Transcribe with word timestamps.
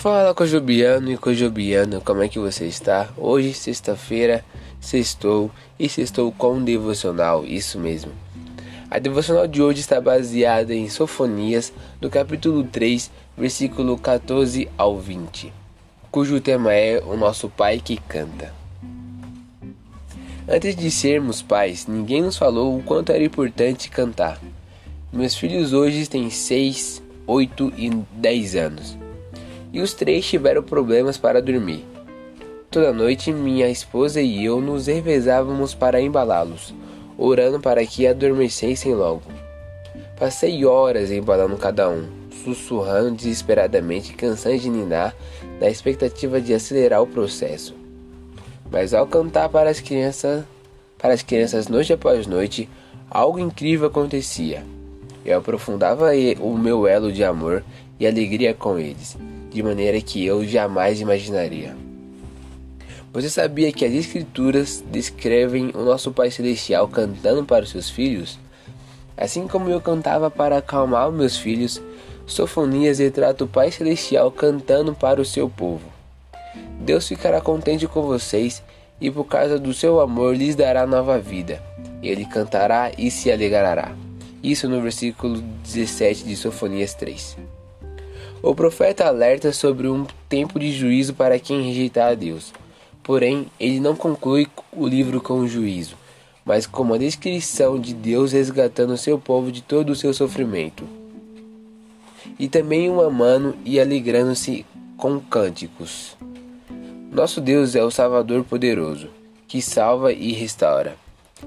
Fala 0.00 0.32
Cojubiano 0.32 1.12
e 1.12 1.18
Cojubiano, 1.18 2.00
como 2.00 2.22
é 2.22 2.28
que 2.28 2.38
você 2.38 2.64
está? 2.64 3.10
Hoje, 3.18 3.52
sexta-feira, 3.52 4.42
sextou 4.80 5.50
e 5.78 5.90
sextou 5.90 6.32
com 6.32 6.54
um 6.54 6.64
devocional, 6.64 7.44
isso 7.44 7.78
mesmo. 7.78 8.10
A 8.90 8.98
devocional 8.98 9.46
de 9.46 9.60
hoje 9.60 9.80
está 9.80 10.00
baseada 10.00 10.74
em 10.74 10.88
Sofonias, 10.88 11.70
do 12.00 12.08
capítulo 12.08 12.64
3, 12.64 13.10
versículo 13.36 13.98
14 13.98 14.70
ao 14.78 14.98
20, 14.98 15.52
cujo 16.10 16.40
tema 16.40 16.72
é 16.72 17.02
O 17.04 17.14
Nosso 17.14 17.50
Pai 17.50 17.78
que 17.78 17.98
Canta. 17.98 18.54
Antes 20.48 20.74
de 20.76 20.90
sermos 20.90 21.42
pais, 21.42 21.86
ninguém 21.86 22.22
nos 22.22 22.38
falou 22.38 22.74
o 22.74 22.82
quanto 22.82 23.12
era 23.12 23.22
importante 23.22 23.90
cantar. 23.90 24.40
Meus 25.12 25.34
filhos 25.34 25.74
hoje 25.74 26.08
têm 26.08 26.30
6, 26.30 27.02
8 27.26 27.72
e 27.76 27.90
10 27.90 28.56
anos 28.56 28.99
e 29.72 29.80
os 29.80 29.94
três 29.94 30.26
tiveram 30.26 30.62
problemas 30.62 31.16
para 31.16 31.40
dormir. 31.40 31.84
Toda 32.70 32.92
noite, 32.92 33.32
minha 33.32 33.68
esposa 33.68 34.20
e 34.20 34.44
eu 34.44 34.60
nos 34.60 34.86
revezávamos 34.86 35.74
para 35.74 36.00
embalá-los, 36.00 36.74
orando 37.18 37.58
para 37.60 37.84
que 37.84 38.06
adormecessem 38.06 38.94
logo. 38.94 39.22
Passei 40.16 40.64
horas 40.64 41.10
embalando 41.10 41.56
cada 41.56 41.88
um, 41.88 42.06
sussurrando 42.44 43.16
desesperadamente, 43.16 44.14
cansando 44.14 44.58
de 44.58 44.70
ninar, 44.70 45.14
na 45.60 45.68
expectativa 45.68 46.40
de 46.40 46.54
acelerar 46.54 47.02
o 47.02 47.06
processo. 47.06 47.74
Mas 48.70 48.94
ao 48.94 49.06
cantar 49.06 49.48
para 49.48 49.68
as 49.68 49.80
crianças, 49.80 50.44
para 50.96 51.12
as 51.12 51.22
crianças 51.22 51.66
noite 51.66 51.92
após 51.92 52.26
noite, 52.26 52.68
algo 53.10 53.38
incrível 53.38 53.88
acontecia. 53.88 54.64
Eu 55.24 55.38
aprofundava 55.38 56.10
o 56.40 56.56
meu 56.56 56.86
elo 56.86 57.10
de 57.10 57.24
amor 57.24 57.64
e 57.98 58.06
alegria 58.06 58.54
com 58.54 58.78
eles 58.78 59.18
de 59.50 59.62
maneira 59.62 60.00
que 60.00 60.24
eu 60.24 60.44
jamais 60.44 61.00
imaginaria. 61.00 61.76
Você 63.12 63.28
sabia 63.28 63.72
que 63.72 63.84
as 63.84 63.92
Escrituras 63.92 64.84
descrevem 64.90 65.72
o 65.74 65.82
nosso 65.84 66.12
Pai 66.12 66.30
Celestial 66.30 66.86
cantando 66.86 67.44
para 67.44 67.64
os 67.64 67.70
seus 67.70 67.90
filhos? 67.90 68.38
Assim 69.16 69.48
como 69.48 69.68
eu 69.68 69.80
cantava 69.80 70.30
para 70.30 70.58
acalmar 70.58 71.10
meus 71.10 71.36
filhos, 71.36 71.82
Sofonias 72.24 73.00
retrata 73.00 73.42
o 73.42 73.48
Pai 73.48 73.72
Celestial 73.72 74.30
cantando 74.30 74.94
para 74.94 75.20
o 75.20 75.24
seu 75.24 75.50
povo. 75.50 75.82
Deus 76.78 77.08
ficará 77.08 77.40
contente 77.40 77.86
com 77.88 78.02
vocês 78.02 78.62
e 79.00 79.10
por 79.10 79.24
causa 79.24 79.58
do 79.58 79.74
seu 79.74 80.00
amor 80.00 80.36
lhes 80.36 80.54
dará 80.54 80.86
nova 80.86 81.18
vida. 81.18 81.60
Ele 82.00 82.24
cantará 82.24 82.92
e 82.96 83.10
se 83.10 83.30
alegrará. 83.30 83.92
Isso 84.42 84.68
no 84.68 84.80
versículo 84.80 85.42
17 85.64 86.24
de 86.24 86.36
Sofonias 86.36 86.94
3. 86.94 87.59
O 88.42 88.54
profeta 88.54 89.06
alerta 89.06 89.52
sobre 89.52 89.86
um 89.86 90.06
tempo 90.26 90.58
de 90.58 90.72
juízo 90.72 91.12
para 91.12 91.38
quem 91.38 91.60
rejeitar 91.60 92.12
a 92.12 92.14
Deus. 92.14 92.54
Porém, 93.02 93.46
ele 93.60 93.78
não 93.78 93.94
conclui 93.94 94.46
o 94.72 94.86
livro 94.86 95.20
com 95.20 95.46
juízo, 95.46 95.94
mas 96.42 96.66
com 96.66 96.82
uma 96.82 96.98
descrição 96.98 97.78
de 97.78 97.92
Deus 97.92 98.32
resgatando 98.32 98.96
seu 98.96 99.18
povo 99.18 99.52
de 99.52 99.60
todo 99.60 99.90
o 99.90 99.96
seu 99.96 100.14
sofrimento. 100.14 100.88
E 102.38 102.48
também 102.48 102.88
o 102.88 103.02
amando 103.02 103.54
e 103.62 103.78
alegrando-se 103.78 104.64
com 104.96 105.20
cânticos. 105.20 106.16
Nosso 107.12 107.42
Deus 107.42 107.74
é 107.74 107.84
o 107.84 107.90
Salvador 107.90 108.42
poderoso, 108.44 109.08
que 109.46 109.60
salva 109.60 110.14
e 110.14 110.32
restaura. 110.32 110.96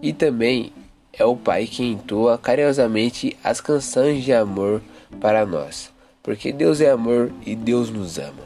E 0.00 0.12
também 0.12 0.72
é 1.12 1.24
o 1.24 1.34
Pai 1.34 1.66
que 1.66 1.82
entoa 1.82 2.38
carinhosamente 2.38 3.36
as 3.42 3.60
canções 3.60 4.22
de 4.22 4.32
amor 4.32 4.80
para 5.20 5.44
nós 5.44 5.95
porque 6.26 6.52
Deus 6.52 6.80
é 6.80 6.90
amor 6.90 7.30
e 7.46 7.54
Deus 7.54 7.88
nos 7.88 8.18
ama. 8.18 8.44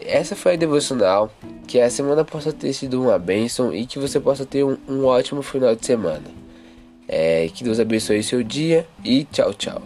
Essa 0.00 0.36
foi 0.36 0.52
a 0.54 0.56
devocional. 0.56 1.28
Que 1.66 1.80
a 1.80 1.90
semana 1.90 2.24
possa 2.24 2.52
ter 2.52 2.72
sido 2.72 3.02
uma 3.02 3.18
bênção 3.18 3.74
e 3.74 3.84
que 3.84 3.98
você 3.98 4.20
possa 4.20 4.46
ter 4.46 4.62
um, 4.62 4.78
um 4.88 5.04
ótimo 5.04 5.42
final 5.42 5.74
de 5.74 5.84
semana. 5.84 6.22
É, 7.08 7.48
que 7.52 7.64
Deus 7.64 7.80
abençoe 7.80 8.22
seu 8.22 8.44
dia 8.44 8.86
e 9.04 9.24
tchau, 9.24 9.52
tchau. 9.54 9.82